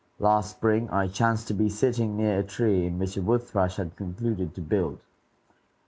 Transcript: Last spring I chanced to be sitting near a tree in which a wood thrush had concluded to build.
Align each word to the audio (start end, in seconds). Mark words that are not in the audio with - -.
Last 0.17 0.49
spring 0.55 0.89
I 0.89 1.07
chanced 1.09 1.47
to 1.49 1.53
be 1.53 1.69
sitting 1.69 2.17
near 2.17 2.39
a 2.39 2.43
tree 2.43 2.87
in 2.87 2.97
which 2.97 3.17
a 3.17 3.21
wood 3.21 3.43
thrush 3.43 3.75
had 3.75 3.95
concluded 3.95 4.55
to 4.55 4.61
build. 4.61 4.99